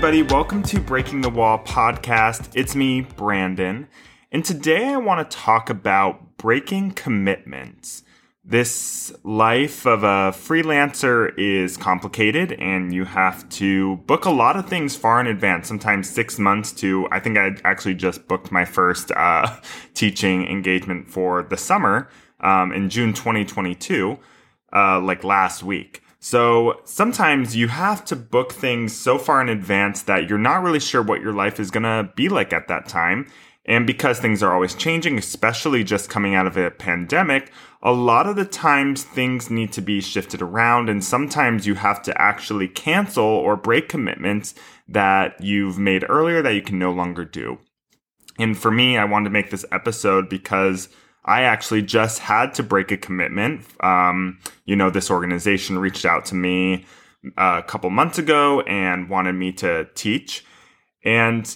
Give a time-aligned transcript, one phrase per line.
[0.00, 2.48] Everybody, welcome to Breaking the Wall podcast.
[2.54, 3.86] It's me, Brandon,
[4.32, 8.02] and today I want to talk about breaking commitments.
[8.42, 14.66] This life of a freelancer is complicated, and you have to book a lot of
[14.66, 17.06] things far in advance, sometimes six months to.
[17.10, 19.54] I think I actually just booked my first uh,
[19.92, 22.08] teaching engagement for the summer
[22.40, 24.18] um, in June 2022,
[24.72, 26.02] uh, like last week.
[26.22, 30.78] So sometimes you have to book things so far in advance that you're not really
[30.78, 33.26] sure what your life is going to be like at that time.
[33.64, 37.50] And because things are always changing, especially just coming out of a pandemic,
[37.82, 40.90] a lot of the times things need to be shifted around.
[40.90, 44.54] And sometimes you have to actually cancel or break commitments
[44.88, 47.58] that you've made earlier that you can no longer do.
[48.38, 50.90] And for me, I wanted to make this episode because
[51.24, 53.64] I actually just had to break a commitment.
[53.80, 56.86] Um, you know, this organization reached out to me
[57.36, 60.44] uh, a couple months ago and wanted me to teach.
[61.04, 61.54] And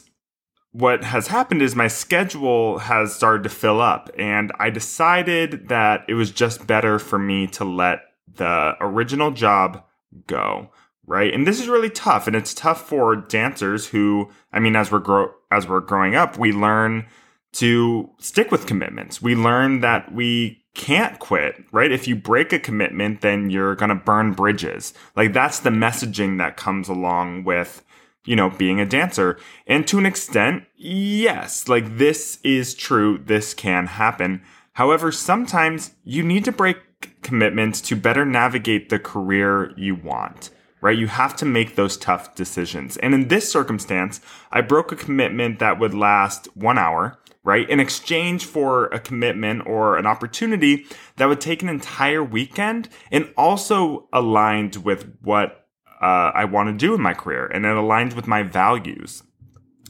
[0.73, 6.05] what has happened is my schedule has started to fill up, and I decided that
[6.09, 8.01] it was just better for me to let
[8.35, 9.85] the original job
[10.27, 10.71] go.
[11.07, 11.35] Right.
[11.35, 12.27] And this is really tough.
[12.27, 16.39] And it's tough for dancers who, I mean, as we're grow as we're growing up,
[16.39, 17.07] we learn
[17.55, 19.23] to stick with commitments.
[19.23, 21.93] We learn that we can't quit, right?
[21.93, 24.93] If you break a commitment, then you're going to burn bridges.
[25.17, 27.85] Like that's the messaging that comes along with,
[28.25, 29.39] you know, being a dancer.
[29.67, 33.19] And to an extent, yes, like this is true.
[33.19, 34.43] This can happen.
[34.73, 36.79] However, sometimes you need to break
[37.23, 40.51] commitments to better navigate the career you want
[40.85, 40.99] right?
[40.99, 42.99] You have to make those tough decisions.
[42.99, 44.21] And in this circumstance,
[44.53, 47.69] I broke a commitment that would last one hour right?
[47.69, 53.33] In exchange for a commitment or an opportunity that would take an entire weekend and
[53.37, 55.67] also aligned with what
[56.01, 59.23] uh, I want to do in my career and it aligned with my values.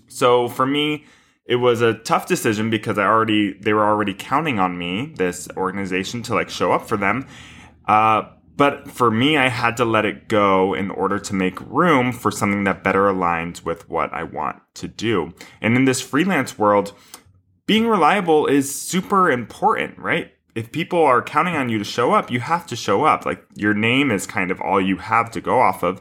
[0.09, 1.05] So for me,
[1.47, 5.49] it was a tough decision because I already they were already counting on me, this
[5.57, 7.27] organization, to like show up for them.
[7.87, 8.23] Uh,
[8.57, 12.31] but for me, I had to let it go in order to make room for
[12.31, 15.35] something that better aligns with what I want to do.
[15.61, 16.95] And in this freelance world,
[17.67, 20.33] being reliable is super important, right?
[20.55, 23.27] If people are counting on you to show up, you have to show up.
[23.27, 26.01] Like your name is kind of all you have to go off of.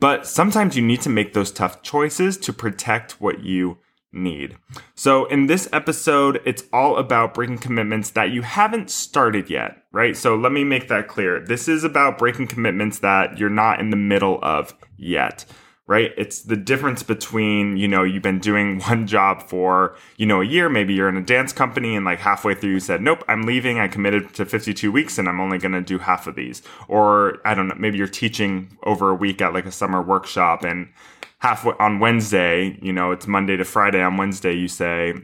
[0.00, 3.78] But sometimes you need to make those tough choices to protect what you
[4.12, 4.56] need.
[4.96, 10.16] So in this episode, it's all about breaking commitments that you haven't started yet, right?
[10.16, 11.38] So let me make that clear.
[11.38, 15.44] This is about breaking commitments that you're not in the middle of yet
[15.86, 16.12] right?
[16.16, 20.44] It's the difference between, you know, you've been doing one job for, you know, a
[20.44, 23.42] year, maybe you're in a dance company and like halfway through you said, nope, I'm
[23.42, 23.78] leaving.
[23.78, 26.62] I committed to 52 weeks and I'm only going to do half of these.
[26.88, 30.64] Or I don't know, maybe you're teaching over a week at like a summer workshop
[30.64, 30.88] and
[31.38, 34.00] halfway on Wednesday, you know, it's Monday to Friday.
[34.00, 35.14] On Wednesday, you say,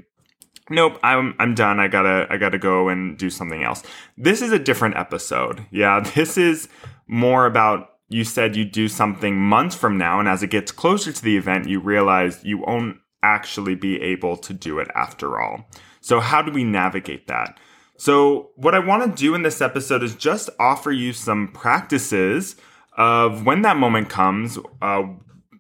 [0.71, 3.83] nope i'm i'm done i gotta i gotta go and do something else
[4.19, 6.69] this is a different episode yeah this is
[7.07, 11.13] more about you said you'd do something months from now, and as it gets closer
[11.13, 15.69] to the event, you realize you won't actually be able to do it after all.
[16.01, 17.59] So, how do we navigate that?
[17.97, 22.57] So, what I want to do in this episode is just offer you some practices
[22.97, 25.03] of when that moment comes, uh,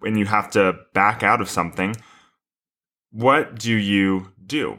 [0.00, 1.97] when you have to back out of something.
[3.10, 4.78] What do you do?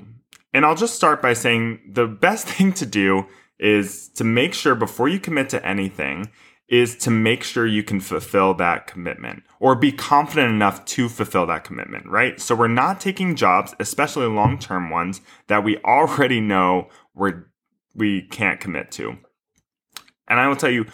[0.54, 3.28] And I'll just start by saying the best thing to do
[3.60, 6.32] is to make sure before you commit to anything
[6.70, 11.46] is to make sure you can fulfill that commitment or be confident enough to fulfill
[11.48, 12.40] that commitment, right?
[12.40, 17.48] So we're not taking jobs, especially long term ones, that we already know we're,
[17.96, 19.18] we can't commit to.
[20.28, 20.86] And I will tell you,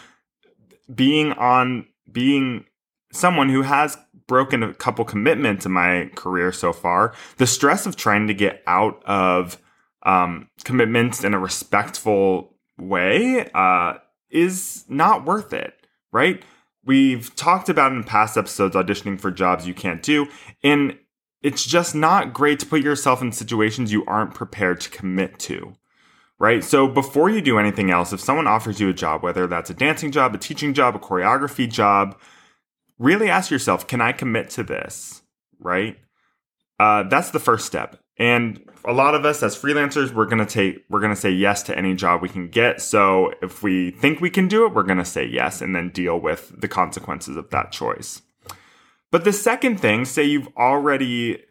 [0.92, 2.64] being on, being
[3.12, 7.96] someone who has broken a couple commitments in my career so far, the stress of
[7.96, 9.60] trying to get out of
[10.04, 13.94] um, commitments in a respectful way uh,
[14.30, 16.42] is not worth it, right?
[16.84, 20.28] We've talked about in past episodes auditioning for jobs you can't do,
[20.62, 20.98] and
[21.42, 25.74] it's just not great to put yourself in situations you aren't prepared to commit to,
[26.38, 26.62] right?
[26.62, 29.74] So before you do anything else, if someone offers you a job, whether that's a
[29.74, 32.18] dancing job, a teaching job, a choreography job,
[32.98, 35.22] really ask yourself, can I commit to this,
[35.58, 35.98] right?
[36.78, 37.98] Uh, that's the first step.
[38.18, 41.76] And a lot of us as freelancers, we're to take, we're to say yes to
[41.76, 42.80] any job we can get.
[42.80, 46.18] So if we think we can do it, we're to say yes and then deal
[46.18, 48.22] with the consequences of that choice.
[49.10, 51.42] But the second thing, say you've already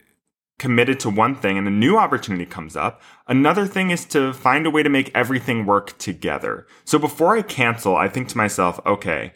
[0.58, 3.02] committed to one thing and a new opportunity comes up.
[3.28, 6.66] Another thing is to find a way to make everything work together.
[6.86, 9.34] So before I cancel, I think to myself, okay,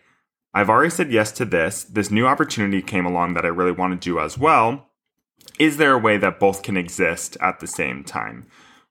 [0.54, 1.84] I've already said yes to this.
[1.84, 4.89] This new opportunity came along that I really want to do as well.
[5.60, 8.48] Is there a way that both can exist at the same time?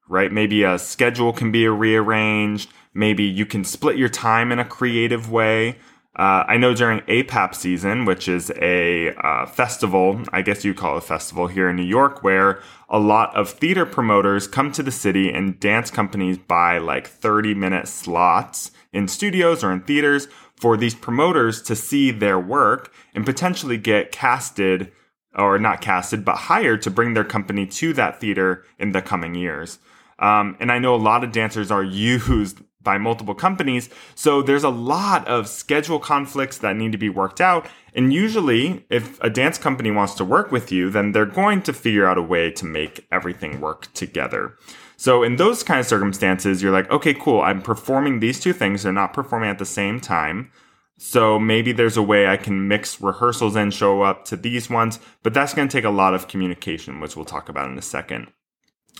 [0.06, 0.30] Right?
[0.30, 2.70] Maybe a schedule can be rearranged.
[2.92, 5.78] Maybe you can split your time in a creative way.
[6.14, 10.96] Uh, I know during APAP season, which is a uh, festival, I guess you call
[10.96, 14.82] it a festival here in New York, where a lot of theater promoters come to
[14.82, 20.26] the city and dance companies buy like 30 minute slots in studios or in theaters
[20.56, 24.90] for these promoters to see their work and potentially get casted
[25.34, 29.34] or not casted, but hired to bring their company to that theater in the coming
[29.34, 29.78] years.
[30.18, 33.90] Um, and I know a lot of dancers are used by multiple companies.
[34.14, 37.66] So there's a lot of schedule conflicts that need to be worked out.
[37.94, 41.72] And usually, if a dance company wants to work with you, then they're going to
[41.72, 44.56] figure out a way to make everything work together.
[44.96, 47.40] So in those kind of circumstances, you're like, okay, cool.
[47.40, 48.82] I'm performing these two things.
[48.82, 50.50] They're not performing at the same time.
[50.98, 54.98] So maybe there's a way I can mix rehearsals and show up to these ones,
[55.22, 57.82] but that's going to take a lot of communication, which we'll talk about in a
[57.82, 58.26] second.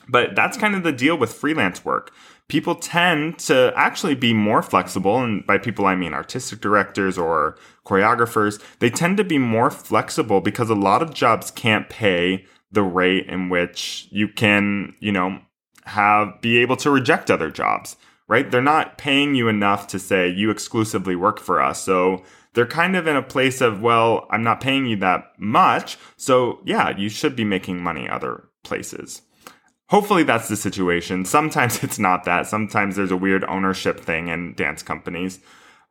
[0.09, 2.13] But that's kind of the deal with freelance work.
[2.47, 7.59] People tend to actually be more flexible, and by people I mean artistic directors or
[7.85, 8.63] choreographers.
[8.79, 13.27] They tend to be more flexible because a lot of jobs can't pay the rate
[13.27, 15.41] in which you can, you know,
[15.85, 17.97] have be able to reject other jobs,
[18.29, 18.51] right?
[18.51, 21.83] They're not paying you enough to say you exclusively work for us.
[21.83, 22.23] So
[22.53, 25.99] they're kind of in a place of, well, I'm not paying you that much.
[26.17, 29.23] So yeah, you should be making money other places.
[29.89, 31.25] Hopefully that's the situation.
[31.25, 32.47] Sometimes it's not that.
[32.47, 35.41] Sometimes there's a weird ownership thing in dance companies.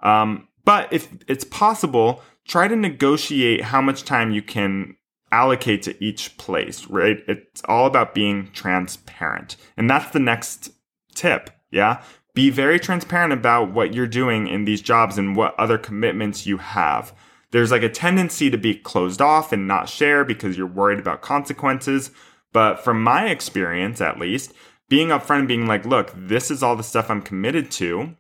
[0.02, 4.96] Um, but if it's possible, try to negotiate how much time you can
[5.32, 7.18] allocate to each place, right?
[7.28, 9.56] It's all about being transparent.
[9.76, 10.72] And that's the next
[11.16, 11.50] tip.
[11.72, 12.02] Yeah.
[12.38, 16.58] Be very transparent about what you're doing in these jobs and what other commitments you
[16.58, 17.12] have.
[17.50, 21.24] There's like a tendency to be closed off and not share because you're worried about
[21.24, 22.12] consequences.
[22.54, 24.54] But from my experience, at least,
[24.88, 28.16] being upfront and being like, look, this is all the stuff I'm committed to.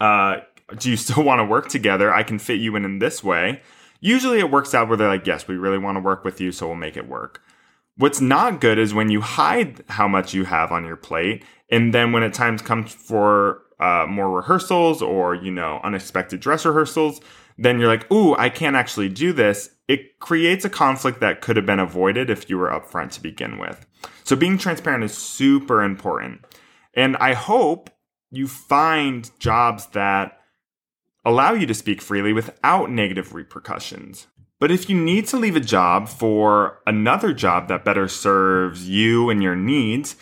[0.00, 0.36] Uh,
[0.78, 2.14] do you still want to work together?
[2.14, 3.60] I can fit you in in this way.
[3.98, 6.52] Usually it works out where they're like, yes, we really want to work with you,
[6.52, 7.42] so we'll make it work.
[7.96, 11.92] What's not good is when you hide how much you have on your plate, and
[11.92, 17.20] then when it times comes for uh, more rehearsals or you know unexpected dress rehearsals,
[17.58, 19.70] then you're like, ooh, I can't actually do this.
[19.88, 23.58] It creates a conflict that could have been avoided if you were upfront to begin
[23.58, 23.86] with.
[24.24, 26.44] So being transparent is super important.
[26.94, 27.90] And I hope
[28.30, 30.40] you find jobs that
[31.24, 34.26] allow you to speak freely without negative repercussions.
[34.58, 39.28] But if you need to leave a job for another job that better serves you
[39.28, 40.16] and your needs,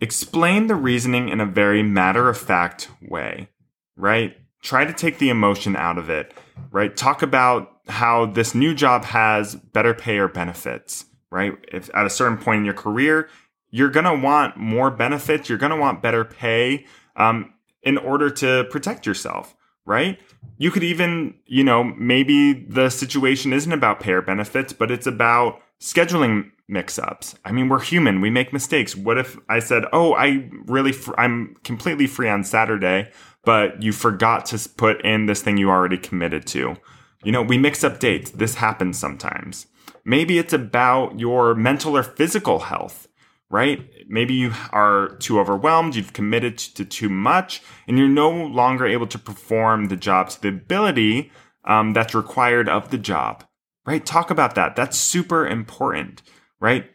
[0.00, 3.48] explain the reasoning in a very matter of fact way,
[3.96, 4.36] right?
[4.62, 6.34] Try to take the emotion out of it
[6.70, 6.96] right?
[6.96, 11.52] Talk about how this new job has better pay or benefits, right?
[11.72, 13.28] If at a certain point in your career,
[13.70, 17.52] you're going to want more benefits, you're going to want better pay um,
[17.82, 19.54] in order to protect yourself,
[19.84, 20.18] right?
[20.58, 25.06] You could even, you know, maybe the situation isn't about pay or benefits, but it's
[25.06, 27.34] about scheduling mix ups.
[27.44, 28.96] I mean, we're human, we make mistakes.
[28.96, 33.10] What if I said, "Oh, I really fr- I'm completely free on Saturday,
[33.44, 36.76] but you forgot to put in this thing you already committed to.
[37.24, 38.32] You know, we mix up dates.
[38.32, 39.66] This happens sometimes.
[40.04, 43.08] Maybe it's about your mental or physical health,
[43.48, 43.88] right?
[44.08, 49.06] Maybe you are too overwhelmed, you've committed to too much, and you're no longer able
[49.08, 51.30] to perform the job to the ability
[51.64, 53.44] um, that's required of the job,
[53.86, 54.04] right?
[54.04, 54.76] Talk about that.
[54.76, 56.22] That's super important,
[56.60, 56.90] right?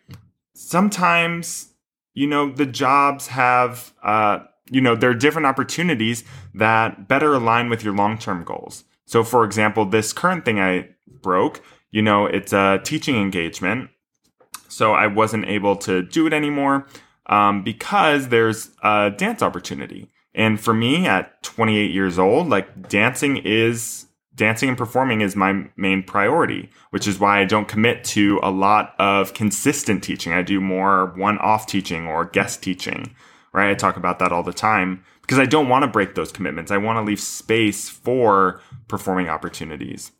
[0.54, 1.74] Sometimes,
[2.14, 4.40] you know, the jobs have, uh,
[4.70, 8.84] you know, there are different opportunities that better align with your long term goals.
[9.06, 10.90] So, for example, this current thing I
[11.22, 13.90] broke, you know, it's a teaching engagement.
[14.70, 16.88] So I wasn't able to do it anymore
[17.26, 20.10] um, because there's a dance opportunity.
[20.34, 25.68] And for me at 28 years old, like dancing is dancing and performing is my
[25.76, 30.34] main priority, which is why I don't commit to a lot of consistent teaching.
[30.34, 33.16] I do more one off teaching or guest teaching
[33.54, 33.70] right?
[33.70, 36.72] I talk about that all the time because I don't want to break those commitments.
[36.72, 40.12] I want to leave space for performing opportunities.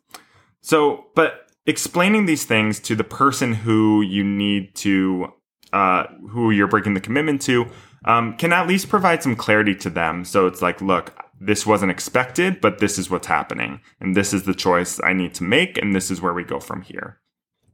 [0.62, 5.34] So, but explaining these things to the person who you need to,
[5.74, 7.68] uh, who you're breaking the commitment to,
[8.06, 10.26] um, can at least provide some clarity to them.
[10.26, 11.14] So it's like, look,
[11.44, 13.82] this wasn't expected, but this is what's happening.
[14.00, 15.76] And this is the choice I need to make.
[15.76, 17.18] And this is where we go from here.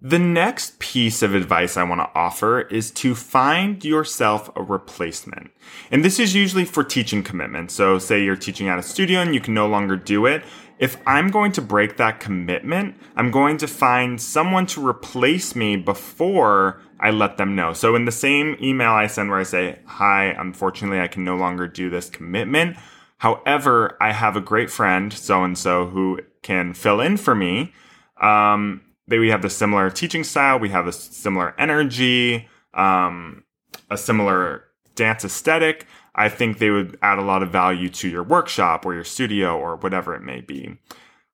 [0.01, 5.51] The next piece of advice I want to offer is to find yourself a replacement.
[5.91, 7.73] And this is usually for teaching commitments.
[7.73, 10.43] So say you're teaching at a studio and you can no longer do it.
[10.79, 15.75] if I'm going to break that commitment, I'm going to find someone to replace me
[15.75, 17.73] before I let them know.
[17.73, 21.35] So in the same email I send where I say, hi, unfortunately, I can no
[21.35, 22.77] longer do this commitment.
[23.17, 27.73] However, I have a great friend, so and so, who can fill in for me.
[28.21, 33.43] Um, they, we have the similar teaching style, we have a similar energy, um,
[33.89, 35.85] a similar dance aesthetic.
[36.15, 39.57] I think they would add a lot of value to your workshop or your studio
[39.57, 40.77] or whatever it may be.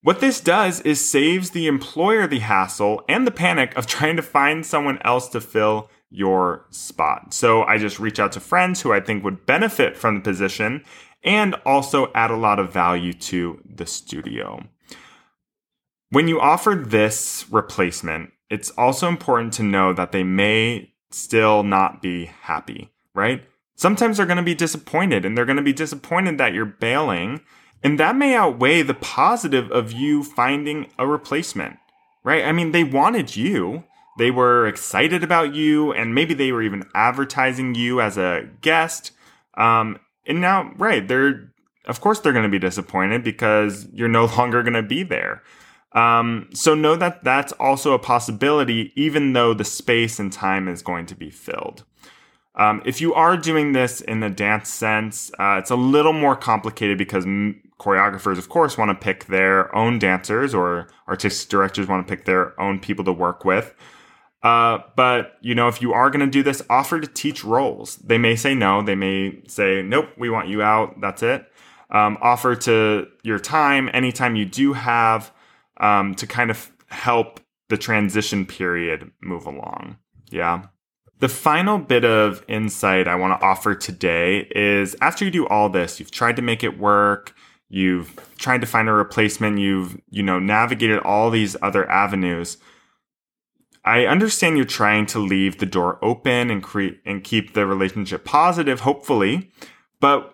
[0.02, 4.22] What this does is saves the employer the hassle and the panic of trying to
[4.22, 7.34] find someone else to fill your spot.
[7.34, 10.84] So I just reach out to friends who I think would benefit from the position
[11.24, 14.64] and also add a lot of value to the studio.
[16.10, 22.02] When you offer this replacement, it's also important to know that they may still not
[22.02, 23.44] be happy, right?
[23.76, 27.42] Sometimes they're going to be disappointed and they're going to be disappointed that you're bailing.
[27.84, 31.78] And that may outweigh the positive of you finding a replacement,
[32.24, 32.46] right?
[32.46, 33.84] I mean, they wanted you.
[34.18, 39.12] They were excited about you and maybe they were even advertising you as a guest.
[39.58, 41.52] Um, and now, right, they're,
[41.86, 45.42] of course, they're going to be disappointed because you're no longer going to be there.
[45.94, 50.82] Um, so know that that's also a possibility, even though the space and time is
[50.82, 51.84] going to be filled.
[52.56, 56.36] Um, if you are doing this in the dance sense, uh, it's a little more
[56.36, 61.88] complicated because m- choreographers, of course, want to pick their own dancers or artistic directors
[61.88, 63.74] want to pick their own people to work with.
[64.44, 67.96] Uh, but you know, if you are going to do this, offer to teach roles.
[67.98, 68.82] They may say no.
[68.82, 71.00] They may say, "Nope, we want you out.
[71.00, 71.50] That's it."
[71.90, 75.32] Um, offer to your time anytime you do have
[75.80, 79.98] um, to kind of help the transition period move along.
[80.30, 80.64] Yeah.
[81.20, 85.70] The final bit of insight I want to offer today is after you do all
[85.70, 87.34] this, you've tried to make it work,
[87.70, 92.58] you've tried to find a replacement, you've, you know, navigated all these other avenues.
[93.86, 98.24] I understand you're trying to leave the door open and create and keep the relationship
[98.24, 99.52] positive, hopefully.
[100.00, 100.34] But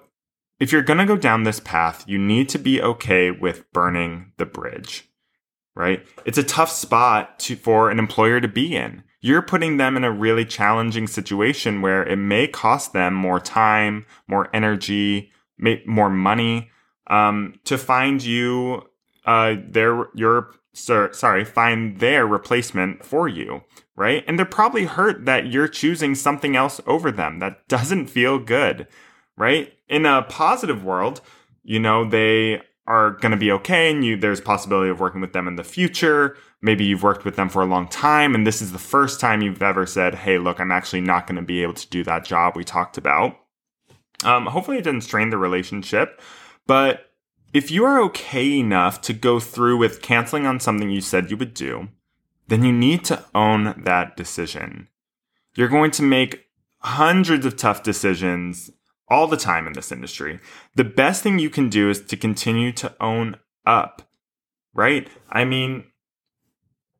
[0.60, 4.34] if you're going to go down this path, you need to be okay with burning
[4.38, 5.10] the bridge,
[5.76, 6.06] right?
[6.26, 10.04] It's a tough spot to, for an employer to be in you're putting them in
[10.04, 15.32] a really challenging situation where it may cost them more time, more energy,
[15.86, 16.70] more money
[17.08, 18.82] um, to find you
[19.26, 23.64] uh, their your sorry find their replacement for you,
[23.96, 24.24] right?
[24.28, 28.88] And they're probably hurt that you're choosing something else over them that doesn't feel good,
[29.38, 29.74] right?
[29.88, 31.22] In a positive world,
[31.64, 35.34] you know they are going to be okay and you there's possibility of working with
[35.34, 38.62] them in the future maybe you've worked with them for a long time and this
[38.62, 41.62] is the first time you've ever said hey look i'm actually not going to be
[41.62, 43.38] able to do that job we talked about
[44.24, 46.20] um, hopefully it didn't strain the relationship
[46.66, 47.09] but
[47.54, 51.38] if you are okay enough to go through with canceling on something you said you
[51.38, 51.90] would do
[52.48, 54.88] then you need to own that decision
[55.56, 56.48] you're going to make
[56.80, 58.72] hundreds of tough decisions
[59.10, 60.40] all the time in this industry.
[60.76, 64.04] The best thing you can do is to continue to own up,
[64.74, 65.08] right?
[65.30, 65.86] I mean,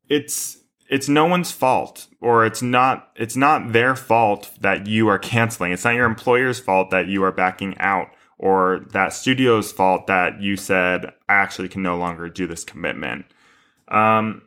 [0.08, 5.18] it's it's no one's fault or it's not it's not their fault that you are
[5.18, 5.72] canceling.
[5.72, 8.08] It's not your employer's fault that you are backing out
[8.40, 13.26] or that studio's fault that you said I actually can no longer do this commitment.
[13.88, 14.42] Um,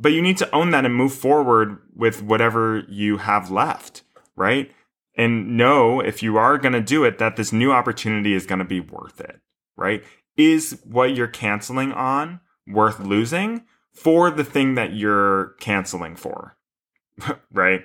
[0.00, 4.02] but you need to own that and move forward with whatever you have left,
[4.34, 4.70] right?
[5.16, 8.58] and know if you are going to do it that this new opportunity is going
[8.58, 9.40] to be worth it,
[9.76, 10.02] right?
[10.36, 16.56] Is what you're canceling on worth losing for the thing that you're canceling for,
[17.52, 17.82] right?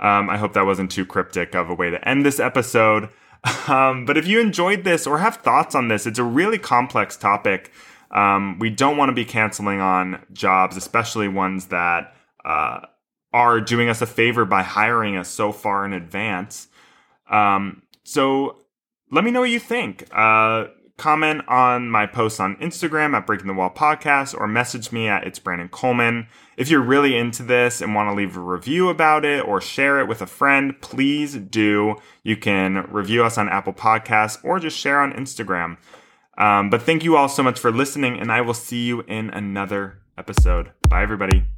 [0.00, 3.08] Um, I hope that wasn't too cryptic of a way to end this episode.
[3.68, 7.16] Um, but if you enjoyed this or have thoughts on this, it's a really complex
[7.16, 7.70] topic.
[8.10, 12.14] Um, we don't want to be canceling on jobs, especially ones that
[12.44, 12.80] uh,
[13.32, 16.68] are doing us a favor by hiring us so far in advance.
[17.30, 18.64] Um, so
[19.10, 20.06] let me know what you think.
[20.10, 20.66] Uh,
[20.98, 25.26] comment on my posts on Instagram at Breaking the Wall Podcast or message me at
[25.26, 26.26] It's Brandon Coleman.
[26.56, 30.00] If you're really into this and want to leave a review about it or share
[30.00, 31.96] it with a friend, please do.
[32.24, 35.78] You can review us on Apple Podcasts or just share on Instagram.
[36.36, 39.30] Um, but thank you all so much for listening, and I will see you in
[39.30, 40.72] another episode.
[40.88, 41.57] Bye, everybody.